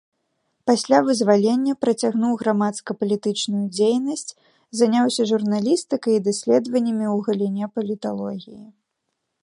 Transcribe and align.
Пасля 0.69 0.99
вызвалення 1.09 1.73
працягнуў 1.85 2.31
грамадска-палітычную 2.41 3.61
дзейнасць, 3.75 4.31
заняўся 4.81 5.23
журналістыкай 5.35 6.13
і 6.21 6.25
даследваннямі 6.29 7.05
ў 7.15 7.17
галіне 7.29 7.65
паліталогіі. 7.79 8.63